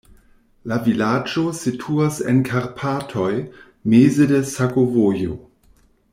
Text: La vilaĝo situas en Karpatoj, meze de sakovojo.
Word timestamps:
La 0.69 0.77
vilaĝo 0.85 1.43
situas 1.59 2.17
en 2.33 2.39
Karpatoj, 2.49 3.31
meze 3.95 4.29
de 4.33 4.41
sakovojo. 4.55 5.39